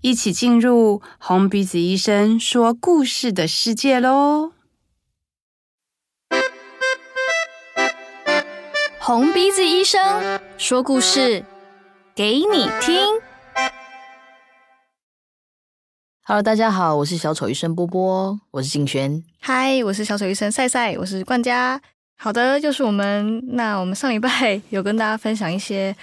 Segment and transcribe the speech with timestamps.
[0.00, 4.52] 一起进入红鼻子医生说故事的世界喽！
[9.00, 11.44] 红鼻子医生说故事
[12.14, 12.96] 给你听。
[16.22, 19.24] Hello，大家好，我是小丑医生波波，我是静轩。
[19.40, 21.80] 嗨，我是小丑医生赛赛，我是冠嘉。
[22.16, 23.42] 好的，就是我们。
[23.56, 25.96] 那我们上礼拜有跟大家分享一些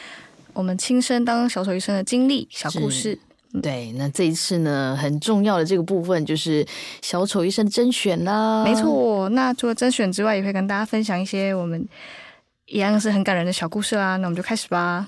[0.52, 3.18] 我们亲身当小丑医生的经历小故事。
[3.62, 6.66] 对，那这一次呢，很重要的这个部分就是
[7.02, 8.64] 小丑医生甄选啦。
[8.64, 11.88] 没错，那除了甄选之外，也会跟大家分享一些我们。
[12.68, 15.08] 一样是很感人的小故事啦，那我们就开始吧。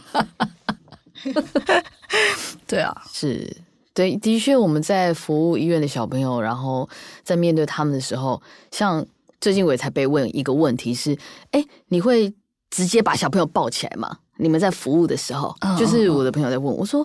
[2.68, 3.52] 对啊，是
[3.96, 6.88] 对，的确我们在服务医院的小朋友，然后
[7.24, 8.40] 在面对他们的时候，
[8.70, 9.04] 像
[9.42, 11.18] 最近我也才被问一个问题是：
[11.50, 12.32] 哎，你会
[12.70, 14.20] 直接把小朋友抱起来吗？
[14.38, 17.04] 你们在服务的时候，就是我的朋友在问我说：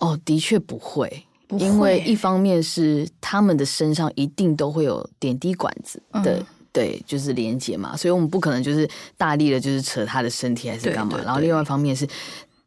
[0.00, 6.38] 哦，的确不会，不会，因为一方面是他们的身上一定都会有点滴管子的。
[6.38, 11.14] 嗯对，就是连接嘛，所以我们不可能就是大力的，就是扯他的身体还是干嘛。
[11.14, 12.06] 对对对，然后另外一方面是，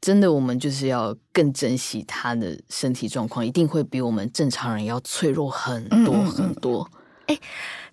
[0.01, 6.85] 真的我们就是要更珍惜他的身体状况，一定会比我们正常人要脆弱很多很多。
[7.27, 7.39] 哎、嗯嗯嗯，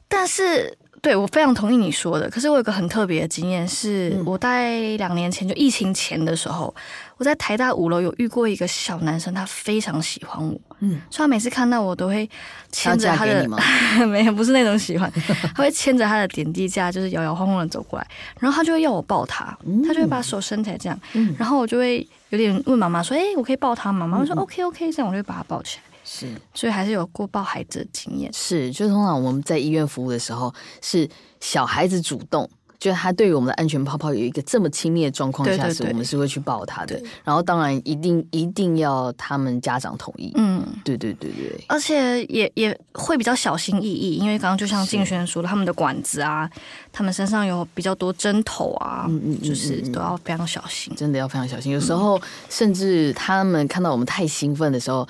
[0.09, 0.77] 但是。
[1.03, 2.29] 对，我非常同意你说的。
[2.29, 6.75] 可是我有个很特别的经验，是我大概两年前就疫情前的时候，
[7.17, 12.29] 我在台大五楼有遇过一个小男生，他非常喜欢我，嗯，所以他每次看到我都会
[12.71, 13.49] 牵着他的，
[14.07, 15.11] 没有，不是那种喜欢，
[15.57, 18.07] 他会牵着他的点滴架，就是摇摇晃晃的走过来，
[18.39, 19.57] 然后他就会要我抱他，
[19.87, 21.01] 他就会把手伸起来这样，
[21.39, 25.90] 然后我就会有点问妈妈说：“哎，我可以抱他吗？”妈妈说：“OK OK。”这样我就会把他抱起来。
[26.13, 28.33] 是，所以还是有过抱孩子的经验。
[28.33, 32.51] 是，就是通常我们在医院服务的时候，是小孩子主动，
[32.81, 37.01] 就是他对于我们的安全泡泡有一个这么亲密的状况下，是我们是会去抱他的。
[37.23, 40.33] 然后当然一定一定要他们家长同意。
[40.35, 41.65] 嗯，对对对对。
[41.69, 46.51] 而且也也会比较小心翼翼，因为刚刚就像静轩说的，他们的管子啊，
[46.91, 51.71] 他们身上有比较多针头啊，嗯嗯，就是都要非常小心，真的要非常小心。
[51.71, 55.07] 有时候甚至他们看到我们太兴奋的时候。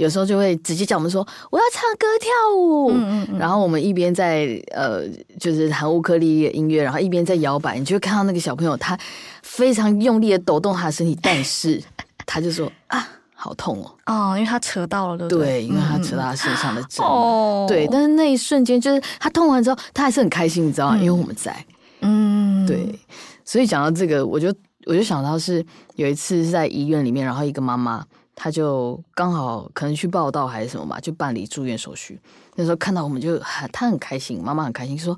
[0.00, 5.06] 有时候就会直接叫我们说我要唱歌跳舞，嗯嗯，然后我们一边在呃
[5.38, 8.98] 就是弹乌克丽丽的音乐，然后一边在摇摆，你就会看到那个小朋友他
[9.42, 11.82] 非常用力的抖动他的身体，但是
[12.24, 13.94] 他就说啊好痛哦。
[14.06, 15.46] 哦，因为他扯到了对不对？
[15.60, 20.96] 对，因为他扯到他身上的针 哦，对，但是那一瞬间就是他痛完之后他还是很开心，你知道吗？
[20.96, 21.54] 因为我们在，
[22.00, 22.98] 嗯，对，
[23.44, 24.48] 所以讲到这个，我就
[24.86, 25.62] 我就想到是
[25.96, 28.02] 有一次是在医院里面，然后一个妈妈。
[28.42, 32.18] 他就刚好可能去报道还是什么吧，就办理住院手续。
[32.54, 35.14] 那时候看到我们就很，他很开心，妈妈很开心，说：“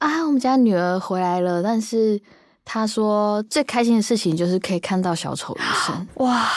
[0.00, 2.18] 啊，我们家女儿回来了。”但是
[2.64, 6.08] 他说最开心的事情就是可以看到小丑医生。
[6.24, 6.48] 哇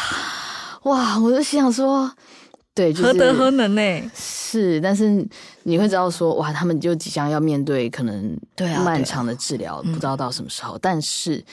[0.84, 1.20] 哇！
[1.20, 2.10] 我就心想说，
[2.74, 4.12] 对，就是、何德何能呢？
[4.16, 5.28] 是，但是
[5.64, 10.78] 你会知道说，哇，他们就即将要面对可能对啊漫长的治疗，不知道到什么时候。
[10.82, 11.44] 但是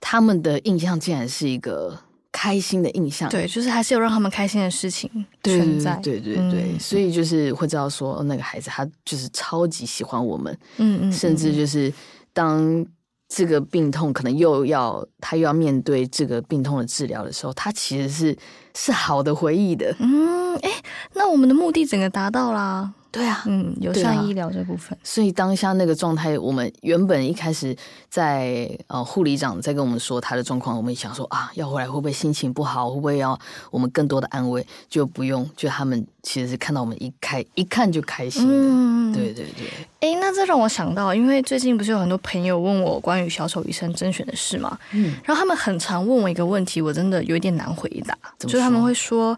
[0.00, 1.98] 他们的印象竟然是一个。
[2.32, 5.10] 开心的印象，对，就是还是有让他们开心的事情
[5.42, 6.50] 存在，对对对。
[6.50, 11.92] 对，嗯、所以就是会知道说，那个孩子他就是超级喜欢我们，嗯嗯，甚至就是
[12.32, 12.86] 当
[13.28, 18.36] 这个病痛可能又要他又要面对这个病痛的治疗的时候，他其实是
[18.74, 20.70] 是好的回忆的，嗯，哎，
[21.14, 22.92] 那我们的目的整个达到啦。
[23.12, 27.76] 对啊，嗯，友善医疗这部分，所以当下那个状态，我们原本一开始
[28.08, 33.36] 在呃护理长在跟我们说他的状况，我们想说啊，要回来会不会心情不好，会不会要
[33.72, 34.64] 我们更多的安慰？
[34.88, 39.68] 就不用，就他们其实是看到我们一开一看就开心的，嗯，对对对。
[40.00, 49.36] 哎，那这让我想到，因为最近不是有很多朋友问我关于小丑医生甄选的事嘛，嗯，然后他们很常问我一个问题，我真的有一点难回答，就是他们会说，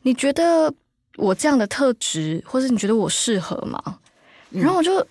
[0.00, 0.72] 你觉得？
[1.16, 3.80] 我这样的特质，或是你觉得我适合吗？
[4.50, 5.06] 然后我就、嗯、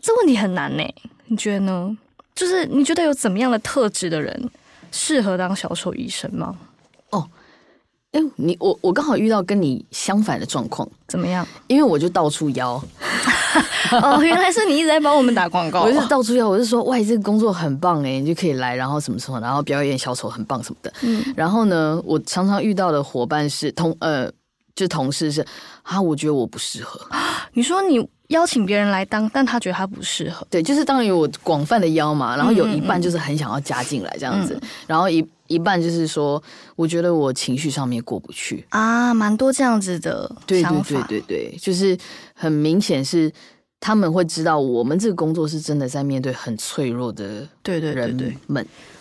[0.00, 0.82] 这问题很难呢，
[1.26, 1.96] 你觉得呢？
[2.34, 4.50] 就是你觉得有怎么样的特质的人
[4.90, 6.56] 适合当小丑医生吗？
[7.10, 7.28] 哦，
[8.12, 11.46] 哎，你我我刚好遇到跟你相反的状况，怎么样？
[11.66, 12.82] 因为我就到处邀。
[14.02, 15.82] 哦，原来是你一直在帮我们打广告。
[15.84, 20.92] 我就是到处邀，我是说，哇，这个工作很棒哎，你就可以来，然后什么什么，然后表演小丑很棒什么的。
[21.02, 24.32] 嗯，然后呢，我常常遇到的伙伴是同呃。
[24.74, 25.44] 就同事是
[25.82, 27.00] 啊，我觉得我不适合。
[27.52, 30.46] 你说你邀请别人来当，但他觉得他不适合。
[30.48, 36.42] 对，就是当然有广泛的邀嘛，然后有一半就是很想要加进来这样子，嗯嗯嗯，然后一一半就是说，
[36.76, 41.06] 我觉得我情绪上面过不去啊，蛮多这样子的想法。
[41.06, 41.96] 对对对对对，就是
[42.34, 43.30] 很明显是
[43.78, 47.48] 他们会知道我们这个工作是真的在面对很脆弱的人们。
[47.62, 48.36] 对对对对，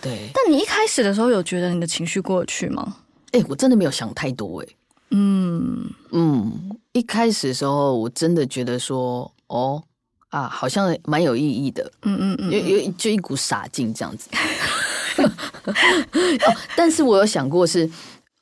[0.01, 0.29] 对。
[0.33, 2.97] 但你一开始的时候有觉得你的情绪过得去吗？
[3.31, 4.67] 哎，我真的没有想太多哎。
[5.11, 9.83] 嗯嗯，一开始的时候，我真的觉得说，哦
[10.29, 14.29] 啊，好像蛮有意义的，嗯嗯嗯，有有就一股傻劲这样子。
[15.21, 17.89] 哦，但是我有想过是。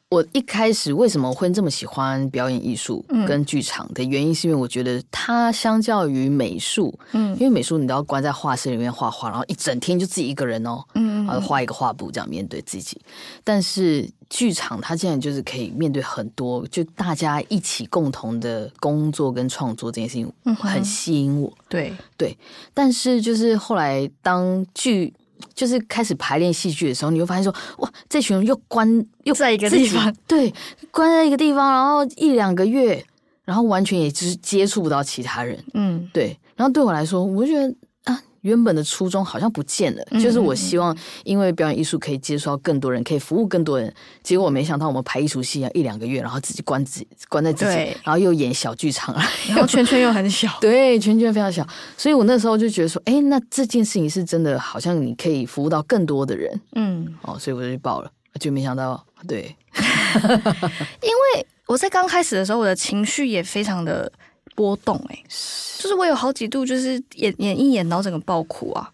[0.09, 12.99] 我一开始为什么会这么喜欢表演艺术跟剧场的原因，是因为我觉得它相较于美术，嗯，因为美术你都要关在画室里面画画，然后一整天就自己一个人哦，嗯，然后画一个画布这样面对自己。
[13.43, 21.53] 但是剧场它竟然就是可以面对很多，就大家一起共同的工作跟创作这件事情，很吸引我。
[21.67, 22.35] 对对，
[22.73, 25.13] 但是就是后来当剧。
[25.53, 30.53] 就是开始排练戏剧的时候，你会发现说，哇，这群人又关又在一个地方， 对，
[30.91, 33.03] 关在一个地方，然后一两个月，
[33.45, 37.75] 然后完全也就是接触不到其他人，嗯，对，然后对我来说，我就觉得。
[38.41, 43.93] 原本的初衷好像不见了，就是我希望因为表演艺术可以接触到更多人，可以服务更多人。
[44.23, 49.13] 结果我没想到我们排一出戏要，一两个月，然后自己关自己关在自己，然后又演小剧场，
[49.49, 51.67] 然后圈圈又很小，对，圈圈非常小。
[51.97, 59.55] 所以我那时候就觉得说，哎，那这件事情是真的，好像你可以服务到更多的人，嗯，哦，所以我就去报了，就没想到，对，
[61.01, 64.11] 因为我在刚开始的时候，我的情绪也非常的。
[64.59, 65.23] 波动哎、欸，
[65.81, 68.91] 就是我有好几度就是演演一演到整个爆哭啊。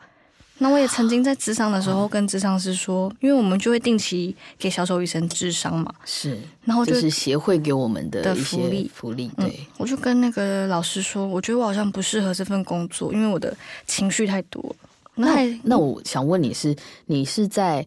[0.60, 9.28] 那我也曾经在智商的时候跟智商师说，因为我们就会定期给小丑医生智商嘛，是，然后就就是协会给我们的福利福利。
[9.38, 13.58] 对、嗯，我就跟那个老师说，我觉得我好像不适合这份工作，因为我的
[13.88, 14.64] 情绪太多。
[15.16, 16.76] 那那，那我想问你是，
[17.08, 17.84] 你是在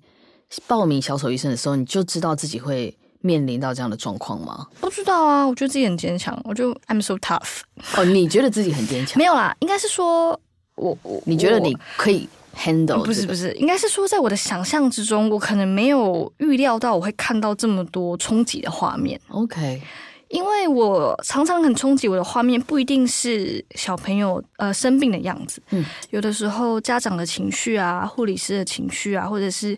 [0.66, 2.92] 报名小丑医生的时候，你就知道自己会？
[3.20, 4.66] 面临到这样的状况吗？
[4.80, 7.60] 不知道啊，我觉得自己很坚强，我就 I'm so tough。
[7.96, 9.18] 哦，你觉得自己很坚强？
[9.18, 10.38] 没有啦，应该是说
[10.76, 13.02] 我我你觉得你可以 handle？
[13.04, 19.20] 不是不是，应该是说在我的想象之中，我可能没有预料到我会看到这么多冲击的画面。
[19.30, 19.82] OK，
[20.28, 29.76] 因为我常常很冲击我的画面，不一定是小朋友呃生病的样子，嗯，有的时候家长的情绪啊，护理师的情绪啊，或者是。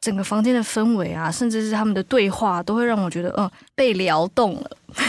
[0.00, 4.70] 整个房间的氛围啊，甚至是他们的对话，都会让我觉得，嗯，被撩动了。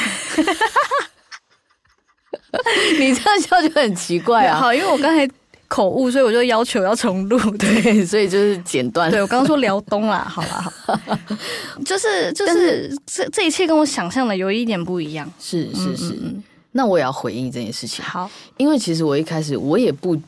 [2.99, 4.59] 你这样笑就很奇怪啊！
[4.59, 5.29] 好，因为我刚才
[5.67, 9.11] 口误，所以我就要求要重录， 对，所以就是剪断。
[9.11, 10.97] 对，我刚刚说撩动啦， 好啦，好，
[11.85, 15.29] 就是就是这这一切跟我想象的有一点不一样。
[15.39, 18.03] 是是是，嗯嗯，那我也要回应这件事情。
[18.03, 20.19] 好，因为其实我一开始我也不。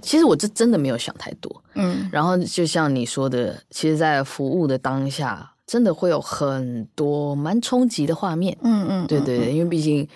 [0.00, 10.06] 其实我这真的没有想太多，嗯，然后就像你说的，其实，在服务的当下，真的会有很多蛮冲击的画面，嗯嗯，对对对，因为毕竟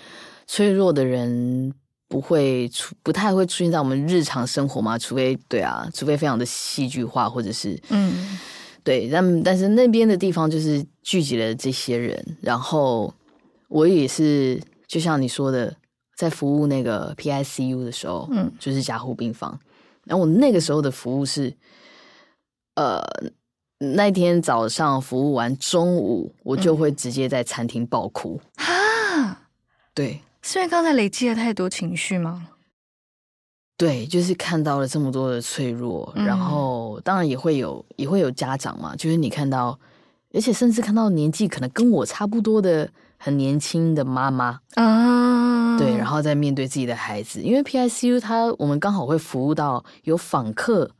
[0.46, 1.72] 脆弱的人
[2.08, 8.38] 不会出，不太会出现在我们日常生活嘛，除非对啊，除非非常的戏剧化，或者是，嗯，
[8.84, 13.12] 对，但但是那边的地方就是聚集了这些人，然后
[13.68, 15.74] 我也是，就像你说的，
[16.16, 19.58] 在服务那个 PICU 的时候，嗯，就是加护病房。
[20.04, 21.54] 然后我那个时候的服务是，
[22.74, 23.00] 呃，
[23.78, 29.48] 那天早上服务完，中午我就会直接在餐厅爆哭啊！
[29.94, 32.48] 对，是因为刚才累积了太多情绪吗？
[33.76, 39.78] 对，就是看到了这么多的脆弱，嗯、然后当然也会有也会有家长嘛，就是你看到，
[40.32, 45.78] 而且甚至看到年纪可能跟我差不多的很年轻的妈妈啊。
[45.78, 50.90] 对，然后再面对自己的孩子，因为 PICU 它我们刚好会服务到有访客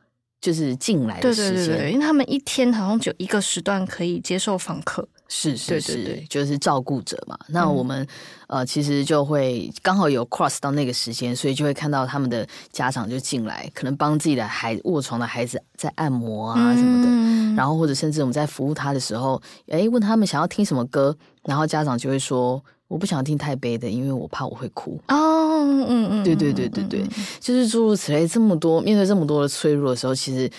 [0.41, 7.39] 就是进来的时间，对对对，因为他们一天好像只有一个时段可以接受访客，是是是，对对对，就是照顾者嘛。
[7.49, 8.03] 那我们、
[8.49, 22.63] 嗯、呃其实就会刚好有 cross 到那个时间，所以就会看到他们的家长就进来，可能帮自己的孩卧床的孩子在按摩啊什么的，嗯、然后或者甚至我们在服务他的时候，哎问他们想要听什么歌，然后家长就会说。
[22.89, 25.01] 我不想听太悲的，因为我怕我会哭。
[25.09, 27.03] 哦，嗯嗯，对对对对对，
[27.41, 30.51] 就是诸如此类，这么多面对这么多的脆弱的时候，其实，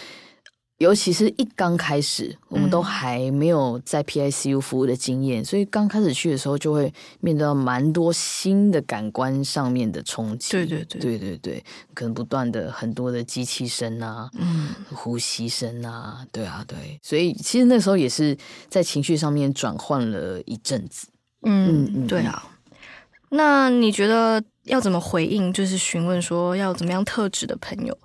[0.80, 10.52] 尤其是一刚开始，我们都还没有在 PICU 服务的经验，所以刚开始去的时候，就会面对到蛮多新的感官上面的冲击。
[10.52, 11.64] 对对对对对对，
[11.94, 18.36] 可能不断的很多的机器声啊，嗯，呼吸声啊，对啊对，所以其实那时候也是
[18.68, 21.08] 在情绪上面转换了一阵子。
[21.44, 22.50] 嗯嗯，对啊。
[23.30, 25.54] 那你觉得要怎么回应？
[25.54, 27.98] 就是询问说要怎么样特质的朋友？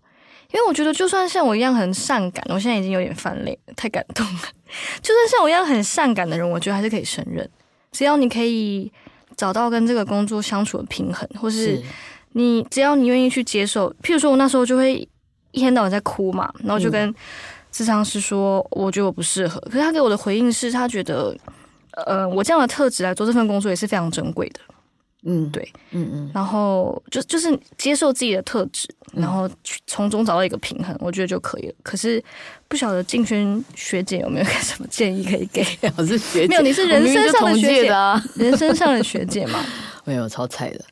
[0.53, 4.41] 因为我觉得，就算像我一样很善感，我现在已经有点泛泪，太感动了。
[5.03, 7.49] 就算像我一样很善感的人，我觉得还是可以胜任。
[7.93, 8.91] 只要你可以
[9.37, 11.83] 找到跟这个工作相处的平衡，或是
[12.33, 13.91] 你只要你愿意去接受。
[14.03, 15.07] 譬如说，我那时候就会
[15.53, 17.15] 一天到晚在哭嘛，然后就跟
[17.71, 19.61] 智商师说，我觉得我不适合。
[19.61, 21.37] 可是他给我的回应是他觉得，
[22.07, 24.61] 呃，我这样的特质来做这份工作也是非常珍贵的。
[25.31, 31.75] 嗯，对，嗯嗯，然后就就是接受自己的特质，然后去从中找到一个平衡，我觉得就可以了。
[31.83, 32.23] 可是
[32.67, 35.63] 不晓得静轩学姐有没有什么建议可以给？
[35.99, 39.63] 我是学姐，没有，你是人生上的学姐啊， 人生上的学姐嘛？
[40.05, 40.83] 没有，超菜的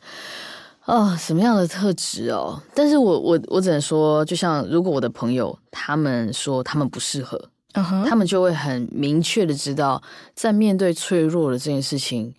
[0.84, 1.16] 哦。
[1.18, 2.62] 什么样的特质哦？
[2.74, 7.40] 但是我我我只能说，就像如果我的朋友他们说他们不适合，
[7.72, 10.02] 嗯哼，他们就会很明确的知道，
[10.34, 12.34] 在面对脆弱的这件事情，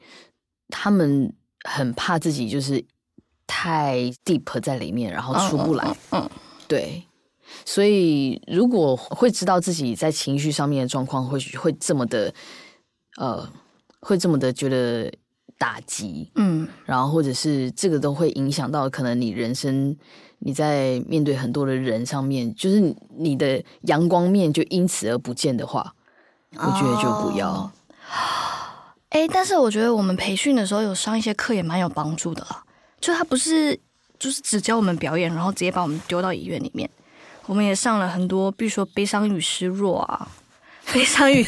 [0.69, 1.33] 他们。
[1.69, 2.83] 很怕自己就是
[3.45, 5.85] 太 deep 在里面，然后出不来。
[6.11, 6.29] 嗯，嗯嗯
[6.67, 7.03] 对。
[7.65, 12.33] 所以如果会知道自己在情绪上面的状况会会这么的，
[13.17, 13.47] 呃，
[13.99, 15.11] 会这么的觉得
[15.57, 16.31] 打击。
[16.35, 19.95] 嗯，然后或者是这个都会影响到可能你人生
[20.39, 25.93] 你在面对很多的人上面，就是你的阳光面就因此而不见的话，
[26.51, 27.49] 我觉得就不要。
[27.49, 27.71] 哦
[29.09, 32.63] 哎，但是我觉得我们培训的时候有上一些课也蛮有帮助的啦。
[32.99, 33.79] 就他不是
[34.19, 36.89] 就是只教我们表演，然后直接把我们丢到医院里面。
[37.45, 40.27] 我们也上了很多，比如说悲伤与失落啊，
[40.91, 41.45] 悲伤与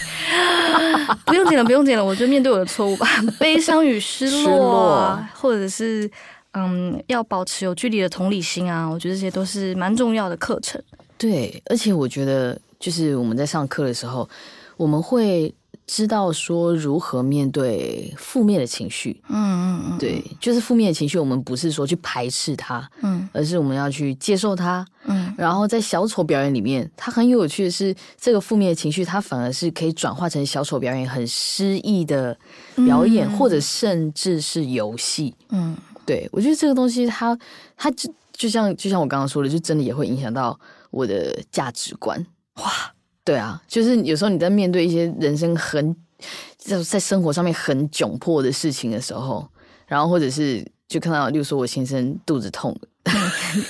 [1.26, 2.06] 不用紧了，不用紧了。
[2.06, 3.06] 我就面对我的错误吧。
[3.38, 6.10] 悲伤与失落啊，或者是
[6.54, 10.82] 嗯，要保持有距离的同理心啊，我觉得这些都是蛮重要的课程。
[11.18, 14.30] 对，而且我觉得就是我们在上课的时候，
[14.78, 15.54] 我们会。
[15.92, 32.38] 知道说如何面对负面的情绪，嗯嗯嗯，对，就是负面的情绪，我们不是说去排斥它，嗯，而是我们要去接受它，嗯，然后在小丑表演里面，它很有趣的是，这个负面的情绪，它反而是可以转化成小丑表演很诗意的
[32.86, 40.60] 表演，嗯、或者甚至是游戏，嗯，对，我觉得这个东西它，它它就就像就像我刚刚说的，就真的也会影响到
[40.92, 42.24] 我的价值观，
[42.58, 42.94] 哇。
[43.30, 45.96] 对啊，就是有时候你在面对一些人生很
[46.58, 49.48] 在在生活上面很窘迫的事情的时候，
[49.86, 52.76] 然后或者是就看到，例如说我先生肚子痛，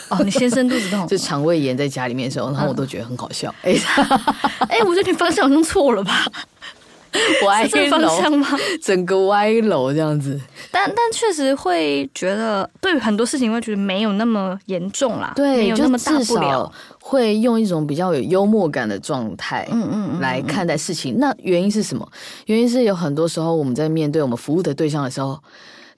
[0.08, 3.54] 哦，你先生肚子痛，就肠胃炎在家里面的时候，然后我都觉得很好笑。
[3.64, 4.08] 哎、嗯，
[4.70, 6.26] 哎，我觉得你方向弄错了吧？
[7.46, 7.66] 歪
[8.00, 8.48] 楼吗？
[8.82, 10.40] 整个歪楼这样子，
[10.72, 21.18] 但但确实会觉得，对于很多事情会觉得没有那么严重啦，对，没有那么大不了，会用一种比较有幽默感的状态，嗯嗯，来看待事情。
[21.20, 22.08] 那原因是什么？
[22.46, 25.38] 原因是有很多时候我们在面对我们服务的对象的时候，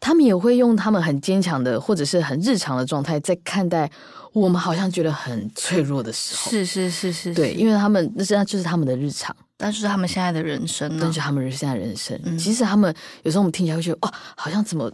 [0.01, 3.89] 他们也会用他们很坚强的或者是很日常的状态在看待
[4.34, 6.51] 我们，好像觉得很脆弱的时候。
[6.51, 9.34] 是是是是，对，因为他们那实际上就是他们的日常。
[9.55, 10.98] 但是他们现在的人生呢？
[11.00, 12.91] 但是他们现在人生，嗯、其实他们
[13.22, 14.91] 有时候我们听起来会觉得，哦，好像怎么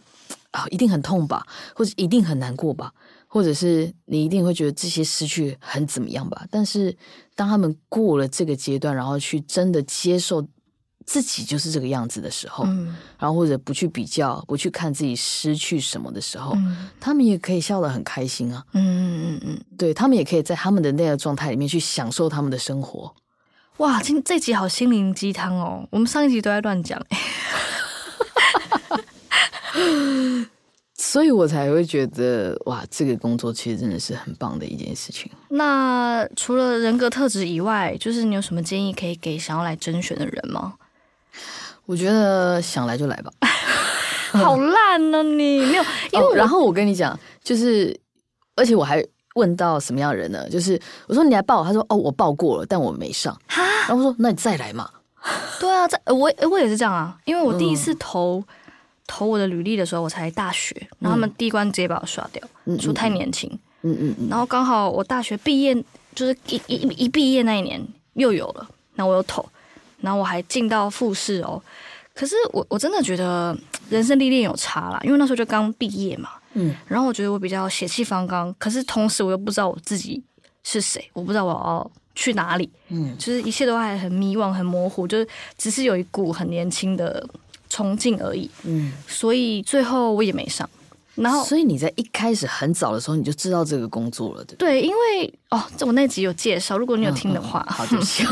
[0.52, 1.42] 啊，一定很痛吧，
[1.74, 2.92] 或者一定很难过吧，
[3.28, 6.46] 或者是你一定会觉得这些失去很怎么样吧。
[6.52, 6.94] 但是
[7.34, 10.46] 当他们过了这个阶段，然后去真的接受
[11.08, 18.62] 自己就是这个样子的时候，嗯、然后或者不去比较，不去看自己失去什么的时候，嗯、他们也可以笑得很开心啊。
[18.74, 23.16] 嗯嗯嗯嗯，对，他们也可以在他们的那个状态里面去享受他们的生活。
[23.78, 25.88] 哇，今这集好心灵鸡汤哦！
[25.92, 27.00] 我们上一集都在乱讲，
[30.98, 35.32] 所以我才会觉得哇，这个工作其实真的是很棒的一件事情。
[35.48, 40.74] 那除了人格特质以外，就是你有什么建议可以给想要来甄选的人吗？
[41.88, 43.32] 我觉得想来就来吧。
[44.32, 48.00] 好烂呢、啊，你没有， 因为、哦、然后我跟你讲，就是
[48.56, 49.04] 而且我还。
[49.38, 50.50] 问到什么样的人呢？
[50.50, 53.32] 就是我说你来报，他说哦我报过了，但我没上。
[53.46, 54.90] 哈然后我说那你再来嘛。
[55.62, 58.46] 对啊，在我我也是这样啊，因为我第一次投、嗯、
[59.06, 63.48] 投我的履历的时候，我才大学，然后他们第一关直接把我刷掉，嗯、说太年轻。
[63.84, 64.28] 嗯嗯嗯。
[64.28, 65.76] 然后刚好我大学毕业，
[66.16, 66.76] 就是一一
[67.06, 67.80] 一毕业那一年
[68.14, 69.48] 又有了，那我又投，
[70.02, 71.62] 然后我还进到复试哦。
[72.14, 73.56] 可是我我真的觉得
[73.90, 76.30] 人生历练有差啦，因为那时候就刚毕业嘛。
[76.54, 80.24] 嗯，然后我觉得我比较血气方刚，可是同时我又不知道我自己
[80.64, 87.24] 是谁，我不知道我要去哪里，嗯，就是一切都还很迷惘、很模糊，就是只是有一股很年轻的
[87.70, 90.68] 冲劲而已，嗯，所以最后我也没上，
[91.18, 94.82] 然后，所以你在一开始很早的时候你就知道这个工作了，对不对？
[94.82, 98.26] 对，因为哦，这我那集有介绍，如果你有听的话，嗯嗯、好就行。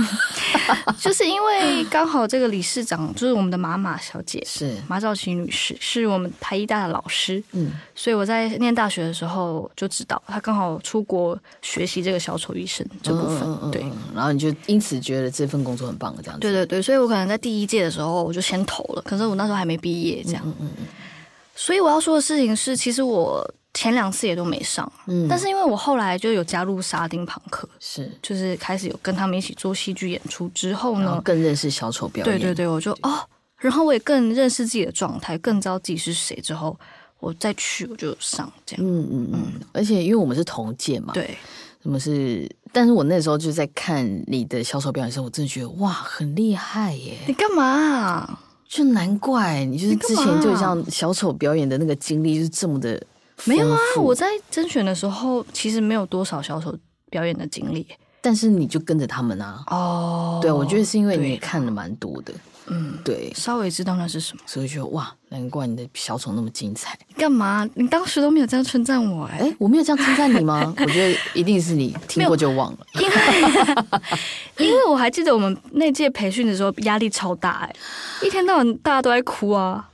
[1.00, 4.76] 就是因为刚好这个理事长就是我们的马马小姐，是。
[4.88, 20.86] 马兆琪女士，是我们台艺大的老师，嗯，所以我在念大学的时候就知道她刚好出国学习这个小丑医生这部分，对，然后你就因此觉得这份工作很棒，这样子，对对对，所以我可能在第一届的时候我就先投了，可是我那时候还没毕业，这样，嗯嗯嗯。
[21.56, 23.44] 所以我要说的事情是，其实我
[23.74, 33.20] 前两次也都没上，嗯，但是因为我后来就有加入沙丁庞克，是，就是开始有跟他们一起做戏剧演出之后呢，更认识小丑表演，对对对，我就哦，
[33.58, 36.78] 然后我也更认识自己的状态，更知道自己是谁之后，
[37.20, 41.38] 我再去我就上这样，嗯嗯嗯，而且因为我们是同届嘛，对，
[41.84, 47.18] 我们是，但是我那时候就在看你的小丑表演的时候，我真的觉得哇，很厉害耶！
[47.28, 48.40] 你干嘛啊？
[48.68, 53.02] 就难怪你就是之前就像小丑表演的那个经历就是这么的
[53.46, 53.78] 没有啊！
[53.98, 56.76] 我在甄选的时候其实没有多少小丑
[57.10, 57.86] 表演的经历，
[58.22, 59.64] 但是你就跟着他们啊！
[59.68, 62.34] 哦，对，我觉得是因为你看的蛮多的，
[62.68, 66.98] 嗯，对，稍微知道那是什么，所以就哇，难怪你的小丑那么精彩。
[67.18, 67.68] 干嘛？
[67.76, 70.74] 你当时都没有这样称赞我哎、我没有这样称赞你吗？
[70.80, 73.16] 我觉得一定是你听过就忘了，因为
[74.68, 77.68] 因为我还记得我们那届培训的时候压力超大哎、
[78.22, 79.90] 欸，一天到晚大家都在哭啊。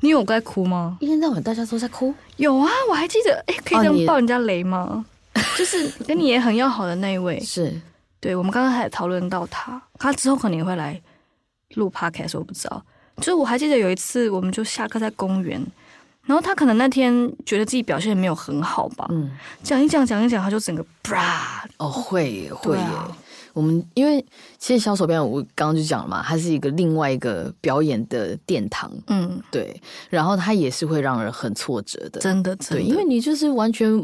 [0.00, 0.98] 你有在哭吗？
[1.00, 2.14] 一天到晚大家都在哭。
[2.36, 5.02] 有啊，我还记得，哎，可以这样爆人家雷吗？
[5.34, 7.80] 哦、就是跟你也很要好的那一位， 是
[8.20, 8.36] 对。
[8.36, 11.00] 我们刚刚还讨论到他，他之后可能也会来
[11.74, 12.82] 录 podcast，我不知道。
[13.18, 15.64] 就是我还记得有一次，我们就下课在公园，
[16.24, 19.30] 然后他可能那天觉得自己表现没有很好吧，嗯，
[19.62, 22.84] 讲一讲讲一讲，他就整个啪，哦，会会耶。
[23.52, 24.20] 我们因为
[24.58, 33.96] 其实小手表演，我刚刚就讲了嘛，它是一个另外一个表演的殿堂，嗯，对，然后它也是会让人很挫折的，真的，真的，对，因为你就是完全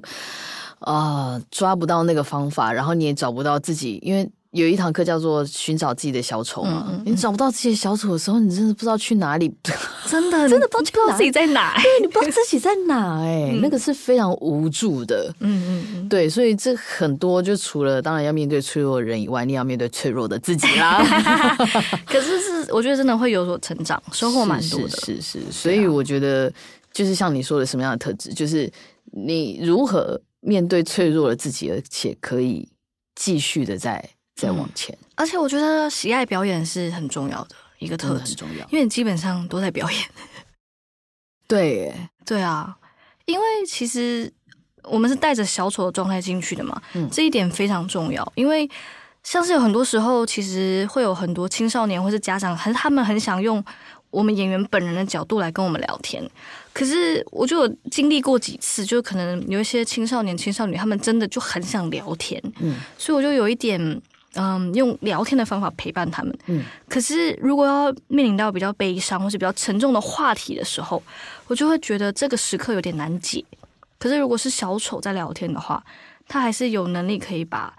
[0.79, 4.31] 啊、呃、抓不到那个方法，然后你也找不到自己，因为。
[4.53, 9.53] 有一堂课叫做寻找自己的小丑嘛，嗯嗯嗯，你找不到自己的小丑的时候，你真的不知道去哪里，
[10.11, 21.05] 真的真的不知道自己在哪， 对，你不知道自己在哪，哎，那个是非常无助的，嗯嗯嗯，对，所以这很多就除了当然要面对脆弱的人以外，你要面对脆弱的自己啦。
[22.05, 26.53] 可是是我觉得真的会有所成长，收获蛮多的，是是，是，是，所以我觉得
[26.93, 28.69] 就是像你说的什么样的特质，就是
[29.13, 32.69] 你如何面对脆弱的自己，而且可以
[33.15, 34.11] 继续的在。
[34.41, 40.01] 再往前、嗯，而且我觉得喜爱表演是很重要的一个特质，很重要，因为你基本上都在表演。
[41.47, 41.93] 对，
[42.25, 42.75] 对啊，
[43.27, 44.33] 因为其实
[44.85, 48.33] 我们是带着小丑的状态进去的嘛，嗯，这一点非常重要。
[48.35, 48.67] 因为
[49.23, 53.63] 像是有很多时候，其实会有很多青少年或是家长，很他们很想用
[54.11, 56.23] 我们演员本人的角度来跟我们聊天。
[56.73, 64.01] 可是我就有经历过几次，就可能有一些青少年、青少女，他们真的就很想聊天，嗯，所以我就有一点。
[64.35, 66.39] 嗯，用聊天的方法陪伴他们。
[66.47, 71.03] 嗯，可是如果要面临到比较悲伤或是比较沉重的话题的时候，
[71.49, 73.45] 我就会觉得这个时刻有点难解。
[73.99, 75.85] 可是如果是小丑在聊天的话，
[76.29, 77.75] 他还是有能力可以把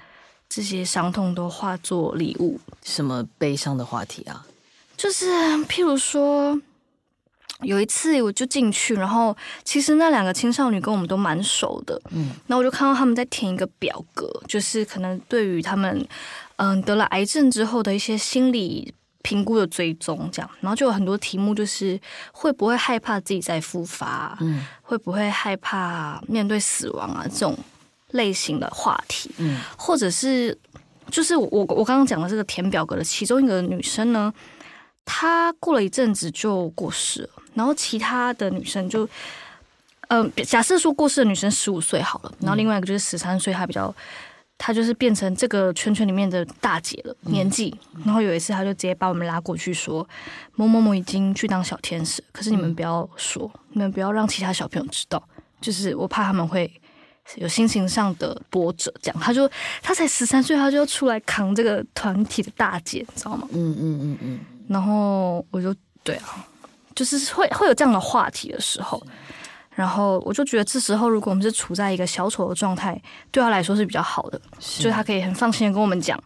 [0.49, 2.59] 这些伤痛都化作礼物。
[2.83, 4.45] 什么悲伤的话题啊？
[4.97, 5.25] 就是
[5.67, 6.59] 譬如说。
[7.62, 16.06] 有一次我就进去，然后其实那两个青少女跟我们都蛮熟的，嗯，那我就看到他们在填一个表格，就是可能对于他们，
[16.56, 22.00] 嗯，得了癌症之后的一些心理评估的追踪，这样，然后就有很多题目，就是
[22.32, 27.56] 会不会害怕自己再复发，嗯，会不会害怕面对死亡啊这种
[28.12, 30.58] 类型的话题，嗯，或者是
[31.12, 34.34] 就是我我刚刚讲的这个填表格的其中一个女生呢，
[35.06, 37.30] 她过了一阵子就过世了。
[37.53, 39.05] 然后其他的女生就，
[40.07, 43.93] 嗯、呃，假设说过世的女生十五岁好了，然后另外一个就是十三岁，她比较，
[44.57, 47.77] 她就是变成这个圈圈里面的大姐了，年纪。
[48.05, 50.07] 然后有一次，她就直接把我们拉过去说，
[50.55, 55.21] 某某某已经去当小天使，可是你们不要说，你们不要让其他小朋友知道，
[55.59, 56.71] 就是我怕他们会
[57.35, 58.93] 有心情上的波折。
[59.01, 59.49] 这样，她就
[59.81, 63.47] 她才十三岁，她就要出来扛这个团体的大姐，你知道吗？
[63.51, 64.39] 嗯嗯嗯嗯。
[64.69, 66.47] 然后我就对啊。
[67.01, 69.01] 就是会会有这样的话题的时候，
[69.73, 76.23] 然后我就觉得这时候如果我们是处在一个小丑的状态，对他来说是比较好的，就是他可以很放心的跟我们讲，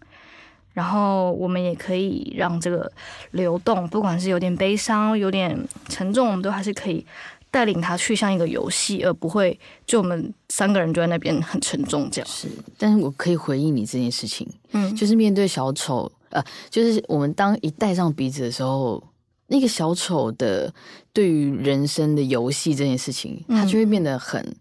[0.74, 2.92] 然后我们也可以让这个
[3.32, 5.58] 流动，不管是有点悲伤、有点
[5.88, 7.06] 沉重，我们都还是可以
[7.50, 12.30] 带领他去像一个游戏，而不会就我们三个人就在那边很沉重这样。
[12.30, 19.02] 是，但是我可以回应你这件事情，嗯，就是面对小丑，呃，就是我们当一戴上鼻子的时候。
[19.48, 20.74] 那个小丑的
[21.14, 24.56] 对于人生的游戏这件事情，他就会变得很，嗯、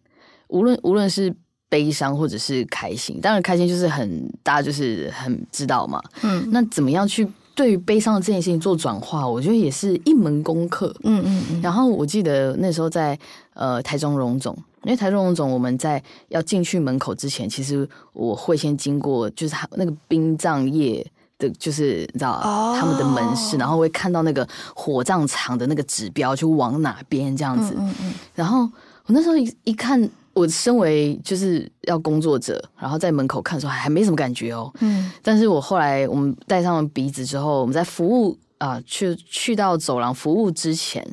[0.48, 1.34] 无论无论是
[1.68, 6.02] 悲伤或者是开心，当然开心就是很大家就是很知道嘛。
[6.22, 7.28] 嗯，那怎么样去？
[7.56, 10.92] 对于悲伤的这件事情做转化，我觉得也是一门功课。
[11.04, 11.62] 嗯嗯嗯。
[11.62, 13.16] 然后我记得那时候在
[13.52, 21.06] 呃台中荣总，因为台中荣总我们在要进去门口之前，其实我会先经过，就是那个殡葬业
[21.38, 27.74] 的，就是你知道、哦、他们的门市，然后会看到那个火葬场的那个指标，就往哪边这样子。
[27.76, 28.14] 嗯嗯嗯。
[28.34, 28.60] 然后
[29.06, 30.08] 我那时候一一看。
[30.34, 34.68] 我身为就是要工作者，然后在门口看的时候还没什么感觉哦。
[34.80, 41.06] 嗯，但是我后来我们戴上了鼻子之后，我们在服务啊、呃，去去到走廊服务之前，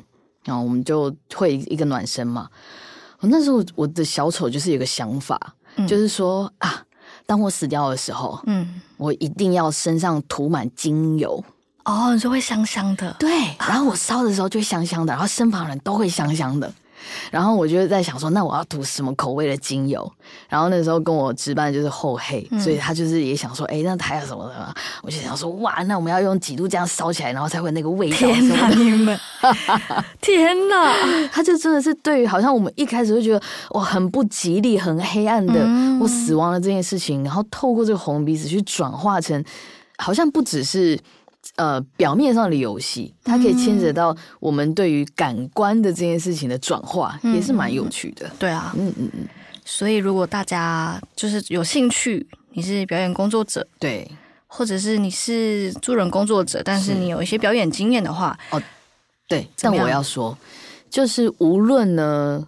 [0.44, 2.50] 然后我们就会一个暖身嘛。
[3.20, 5.40] 我那时候我的小丑就是有个想法，
[5.76, 6.84] 嗯、就是说啊，
[7.32, 11.42] 当我死掉的时候，嗯，我一定要身上涂满精油。
[11.86, 13.56] 哦，你说会香香的，对。
[13.58, 16.70] 然后我烧的时候就会香香的，然后身旁人都会香香的。
[17.32, 20.12] 然后我就在想说，那我要涂什么口味的精油？
[20.50, 24.74] 然后那时候跟我值班的就是厚黑，嗯、所以他就是也想说，哎，那还有什么的吗？
[25.02, 28.18] 我就想说，哇，那我们要用几度这样烧起来，然后才会那个味道。
[28.18, 29.20] 天哪，你们，
[30.22, 31.28] 天哪！
[31.32, 35.66] 他就真的是对于好像我们一开始会觉得哇，很不吉利、很黑暗的
[36.00, 39.44] 我死亡的这件事情，然后透过这个红鼻子去转化成，
[39.98, 41.00] 好像不只是。
[41.56, 48.30] 呃，表面上的游戏，它可以牵扯到我们对于感官的这件事情的转化，嗯、也是蛮有趣的。
[48.40, 49.28] 对啊，嗯嗯嗯。
[49.66, 54.10] 所以，如果大家就是有兴趣，你是表演工作者，对，
[54.48, 58.62] 或者是你是助人工作者，但是你有一些表演经验的话，哦，
[59.28, 59.48] 对。
[59.60, 60.38] 但我要说，
[60.90, 62.48] 就是无论呢，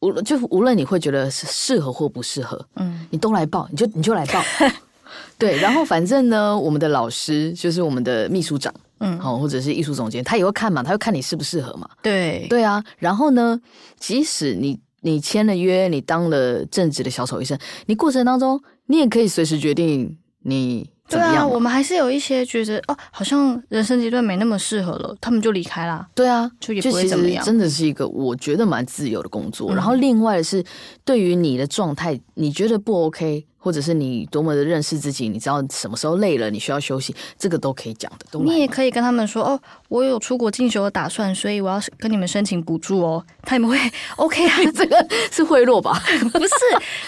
[0.00, 4.42] 无论就无论你会觉得是适合或不适合，嗯，你都来报，你就你就来报。
[5.38, 11.88] 对，然后反正呢，我们的老师就是我们的秘书长，嗯，好，或者是艺术总监，他也会看嘛，他会看你适不适合嘛。
[12.02, 12.82] 对，对啊。
[12.98, 13.60] 然后呢，
[13.98, 20.90] 即使你你签了约，你当了正职的小丑医生，你过程当中，你也可以随时决定你。
[21.08, 26.06] 对啊，我们还是有一些觉得哦，好像人生阶段没那么适合了，他们就离开啦。
[26.14, 27.44] 对啊，就也不会怎么样。
[27.44, 29.72] 真的是一个我觉得蛮自由的工作。
[29.72, 30.64] 嗯、然后另外的是，
[31.04, 38.26] 对于你的状态，你觉得不 OK，或者是你多么的认识自己，你知道什么时候累了，你需要休息，这个都可以讲的。
[38.30, 43.24] 都你也可以跟他们说哦，我有出国进修的打算，所以我要跟你们申请补助哦。
[43.42, 43.78] 他们会
[44.16, 44.56] OK 啊？
[44.74, 45.92] 这个是贿赂吧？
[46.32, 46.54] 不是，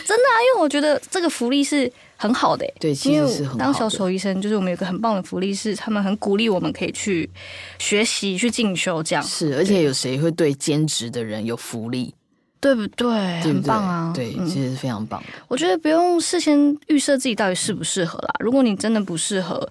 [0.07, 1.93] 真的啊，因为我觉得这个福利是。
[2.21, 3.65] 很好的、欸，对，其实是很好的。
[3.65, 7.31] 当小丑医生，就是我们有个很棒的福利，是他们很鼓励我们可以去
[7.79, 9.55] 学习、去进修，这样是。
[9.55, 12.13] 而且有谁会对兼职的人有福利？
[12.61, 13.07] 对不对？
[13.41, 13.63] 对不对？
[13.63, 14.13] 很棒啊！
[14.13, 15.29] 对，嗯、其实是非常棒的。
[15.47, 18.35] 我觉得不用事先预设自己到底适不适合啦。
[18.41, 19.71] 如果你真的不适合，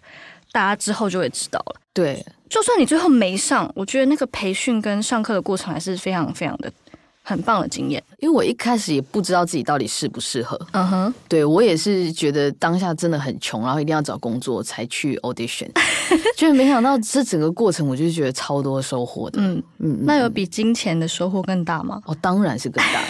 [0.53, 1.75] 大家之后就会知道了。
[1.93, 6.71] 对，就算你最后没上，我觉得那个培训跟上课的过程还是非常非常的。
[7.27, 10.57] 很棒的经验，因为我一开始也不知道自己到底适不适合。
[10.71, 11.13] 嗯哼、uh，huh.
[11.27, 15.67] 对我也是觉得当下真的很穷，然后一定要找工作才去 audition，
[16.37, 19.41] 就没想到这整个过程，我就觉得超多收获的。
[19.41, 22.01] 嗯嗯，那有比金钱的收获更大吗？
[22.05, 23.03] 哦，当然是更大。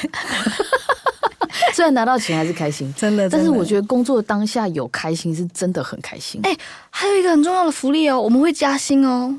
[1.75, 6.41] 虽然拿到钱还是开心，真的，但是我觉得工作当下有开心是真的很开心。
[6.43, 6.57] 哎，
[6.89, 9.35] 还有一个很重要的福利哦，我们会加薪哦。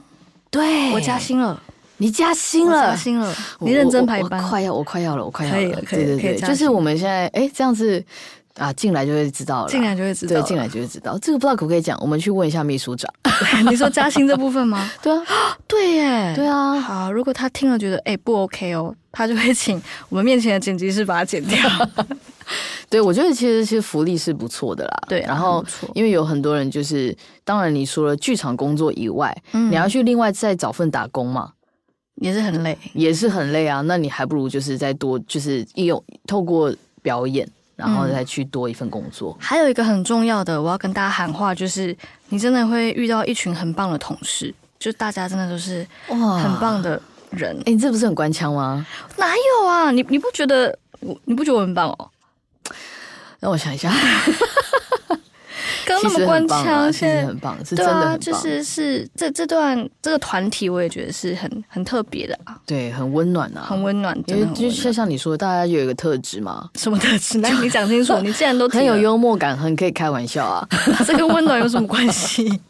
[0.49, 1.61] 对，我加薪了。
[1.99, 8.03] 你加薪了，加薪了，你认真排班，快要，我快要了，我快要了，可以了，可以，对对对，就是我们现在，哎，这样子
[8.55, 13.13] 啊，进来就会知道了，进来就会知道，对，进来就会知道，这个不知道可不可以讲，我们去问一下秘书长，
[13.69, 14.91] 你说加薪这部分吗？
[15.03, 15.25] 对啊，
[15.67, 21.59] 对耶，对啊，好，如果他听了觉得哎不 OK 哦，他就会请我们面前的剪辑师把它剪掉。
[22.89, 25.63] 对，我觉得其实其实福利是不错的啦，对，然后
[25.95, 31.51] 因为有很多人就是，当然你除了剧场工作以外，你要去另外再找份打工嘛。
[32.21, 33.81] 也是很累，也是很累啊！
[33.83, 39.37] 那你还不如就是再多，就是用透过表演，然后再去多一份工作。
[39.39, 39.41] 嗯。
[39.41, 41.97] 还有一个很重要的，我要跟大家喊话，就是
[42.29, 47.01] 你真的会遇到一群很棒的同事，就大家真的都是哇很棒的
[47.31, 47.57] 人。
[47.67, 48.85] 哎，你这不是很官腔吗？
[49.17, 49.91] 哪有啊？
[49.91, 52.11] 你你不觉得我你不觉得我很棒哦？
[53.41, 53.93] 让我想一下。
[55.89, 58.21] 刚那么官腔，现在很棒，是真的很棒。
[58.21, 62.55] 就是是这这段这个团体，我也觉得是很很特别的啊。
[62.67, 64.17] 对，很温暖啊，很温暖。
[64.27, 66.69] 因为就像像你说的，大家有一个特质嘛。
[66.75, 67.39] 什么特质？
[67.41, 68.19] 那，你讲清楚。
[68.21, 70.69] 你既然都很有幽默感，很可以开玩笑啊。
[71.07, 72.61] 这跟温暖有什么关系？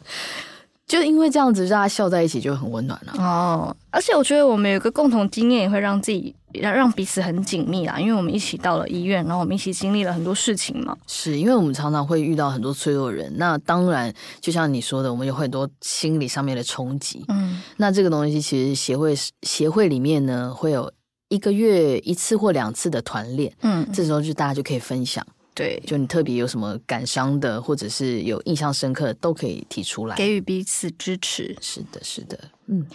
[0.89, 3.13] 就因为这样子，大家笑在一起就很温暖了。
[3.23, 10.97] 哦，而且我觉得我们有一个共同经验，也会让自己让让彼此很紧密啦，因为我们一起到了医院，然后我们一起经历了很多事情嘛。
[11.05, 17.23] 是因为我们常常会遇到很多脆弱人，那当然就像你说的，我们有很多心理上面的冲击。
[17.27, 20.91] 嗯，那这个东西其实协会协会里面呢，会有
[21.27, 23.53] 一个月一次或两次的团练。
[23.61, 25.23] 嗯，这时候就大家就可以分享。
[25.59, 31.53] 对，就你特别有什么感伤的，或者是有印象深刻的，都可以提出来，给予彼此支持。
[31.59, 32.85] 是的，是的，嗯。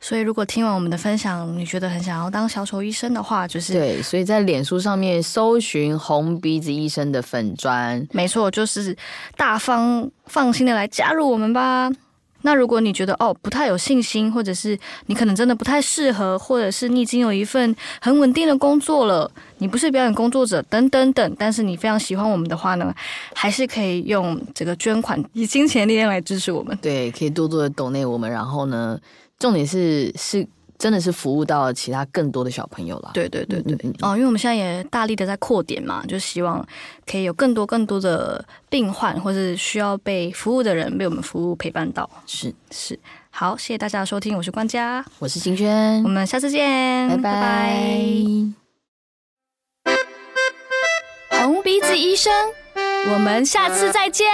[0.00, 4.02] 所以，如果听完我们的分享，你觉得很想要当小丑医生的话，就是对。
[4.02, 8.96] 所以在脸书上面搜寻“红鼻子医生”的粉砖，没错，就是
[9.36, 11.90] 大方放心的来加入我们吧。
[12.42, 22.94] 那如果你觉得哦不太有信心，或者是你可能真的不太适合，或者是你已经有一份很稳定的工作了，你不是表演工作者等等等，但是你非常喜欢我们的话呢，
[23.34, 26.76] 还是可以用这个捐款以金钱力量来支持我们。
[26.80, 28.98] 对，可以多多的懂内我们，然后呢。
[29.40, 30.44] 重点是是
[30.78, 33.10] 真的是服务到其他更多的小朋友了。
[33.12, 36.64] 对对对对，嗯嗯、哦，因为我们现在也大力的在扩点嘛，就希望
[37.04, 42.08] 可以有更多更多的病患或是需要被服务的人被我们服务陪伴到。
[42.26, 42.98] 是是，
[43.30, 47.22] 好，谢谢大家的收听，我是关家，我是金萱，我们下次见，拜拜。
[49.82, 49.96] 拜
[51.30, 52.32] 拜红鼻子医生，
[53.12, 54.26] 我们下次再见。